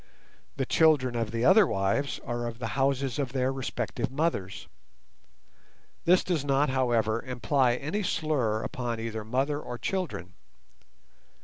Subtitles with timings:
[0.55, 4.67] The children of the other wives are of the houses of their respective mothers.
[6.05, 10.33] This does not, however, imply any slur upon either mother or children.